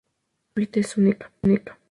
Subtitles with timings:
[0.55, 1.31] Su "Vita" es única.